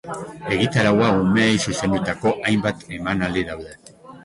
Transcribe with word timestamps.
Egitaraua 0.53 1.09
umeei 1.25 1.59
zuzendutako 1.67 2.33
hainbat 2.51 2.83
emanaldi 3.01 3.47
daude. 3.53 3.79